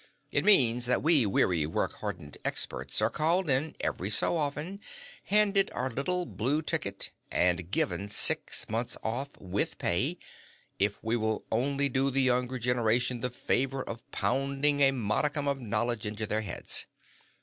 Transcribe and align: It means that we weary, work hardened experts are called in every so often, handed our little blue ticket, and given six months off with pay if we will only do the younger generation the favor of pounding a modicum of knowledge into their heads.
It 0.31 0.43
means 0.43 0.87
that 0.87 1.03
we 1.03 1.27
weary, 1.27 1.67
work 1.67 1.93
hardened 1.99 2.35
experts 2.43 3.03
are 3.03 3.09
called 3.11 3.47
in 3.51 3.75
every 3.81 4.09
so 4.09 4.35
often, 4.35 4.79
handed 5.25 5.69
our 5.75 5.91
little 5.91 6.25
blue 6.25 6.63
ticket, 6.63 7.11
and 7.31 7.69
given 7.69 8.09
six 8.09 8.67
months 8.67 8.97
off 9.03 9.29
with 9.39 9.77
pay 9.77 10.17
if 10.79 10.97
we 11.03 11.15
will 11.15 11.45
only 11.51 11.87
do 11.87 12.09
the 12.09 12.23
younger 12.23 12.57
generation 12.57 13.19
the 13.19 13.29
favor 13.29 13.83
of 13.83 14.09
pounding 14.09 14.79
a 14.79 14.89
modicum 14.91 15.47
of 15.47 15.59
knowledge 15.61 16.07
into 16.07 16.25
their 16.25 16.41
heads. 16.41 16.87